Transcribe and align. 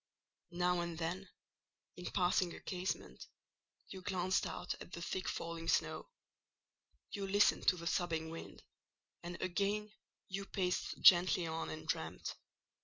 Now 0.53 0.79
and 0.79 0.97
then, 0.97 1.29
in 1.95 2.05
passing 2.05 2.55
a 2.55 2.59
casement, 2.59 3.27
you 3.89 4.01
glanced 4.01 4.47
out 4.47 4.73
at 4.81 4.93
the 4.93 5.01
thick 5.03 5.27
falling 5.29 5.67
snow; 5.67 6.09
you 7.11 7.27
listened 7.27 7.67
to 7.67 7.77
the 7.77 7.85
sobbing 7.85 8.31
wind, 8.31 8.63
and 9.21 9.39
again 9.43 9.91
you 10.27 10.47
paced 10.47 10.99
gently 11.03 11.45
on 11.45 11.69
and 11.69 11.87
dreamed. 11.87 12.33